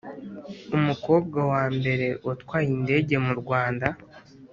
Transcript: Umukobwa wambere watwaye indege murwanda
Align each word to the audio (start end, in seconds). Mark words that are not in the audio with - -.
Umukobwa 0.77 1.39
wambere 1.51 2.07
watwaye 2.27 2.67
indege 2.77 3.13
murwanda 3.25 3.87